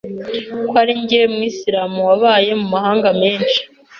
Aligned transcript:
ko 0.69 0.75
arinjye 0.81 1.19
mwisiramu 1.33 1.99
wabaye 2.09 2.49
mu 2.59 2.67
mahanga 2.73 3.09
menshi 3.21 3.59